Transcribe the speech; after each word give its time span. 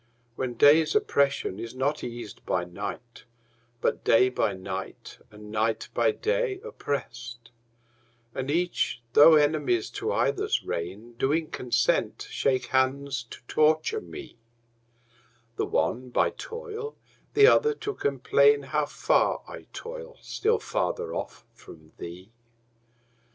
When 0.35 0.55
day's 0.55 0.95
oppression 0.95 1.59
is 1.59 1.75
not 1.75 2.03
eas'd 2.03 2.43
by 2.43 2.63
night, 2.63 3.25
But 3.81 4.03
day 4.03 4.29
by 4.29 4.53
night 4.53 5.19
and 5.29 5.51
night 5.51 5.89
by 5.93 6.09
day 6.09 6.59
oppress'd, 6.63 7.51
And 8.33 8.49
each, 8.49 9.03
though 9.13 9.35
enemies 9.35 9.91
to 9.91 10.11
either's 10.11 10.63
reign, 10.63 11.13
Do 11.19 11.31
in 11.31 11.51
consent 11.51 12.25
shake 12.31 12.65
hands 12.65 13.27
to 13.29 13.43
torture 13.47 14.01
me, 14.01 14.37
The 15.57 15.67
one 15.67 16.09
by 16.09 16.31
toil, 16.31 16.95
the 17.35 17.45
other 17.45 17.75
to 17.75 17.93
complain 17.93 18.63
How 18.63 18.87
far 18.87 19.43
I 19.47 19.67
toil, 19.71 20.17
still 20.19 20.57
farther 20.57 21.13
off 21.13 21.45
from 21.53 21.91
thee. 21.99 22.31